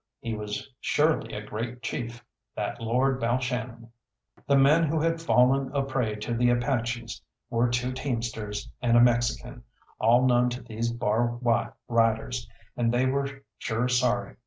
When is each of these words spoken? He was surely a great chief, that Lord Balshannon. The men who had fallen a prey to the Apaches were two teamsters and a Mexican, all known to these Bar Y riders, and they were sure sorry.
He 0.19 0.33
was 0.33 0.67
surely 0.79 1.31
a 1.35 1.45
great 1.45 1.83
chief, 1.83 2.25
that 2.55 2.81
Lord 2.81 3.19
Balshannon. 3.21 3.91
The 4.47 4.57
men 4.57 4.85
who 4.85 4.99
had 4.99 5.21
fallen 5.21 5.69
a 5.75 5.83
prey 5.83 6.15
to 6.15 6.33
the 6.33 6.49
Apaches 6.49 7.21
were 7.51 7.69
two 7.69 7.91
teamsters 7.93 8.67
and 8.81 8.97
a 8.97 8.99
Mexican, 8.99 9.61
all 9.99 10.25
known 10.25 10.49
to 10.49 10.63
these 10.63 10.91
Bar 10.91 11.33
Y 11.43 11.69
riders, 11.87 12.49
and 12.75 12.91
they 12.91 13.05
were 13.05 13.43
sure 13.59 13.87
sorry. 13.87 14.37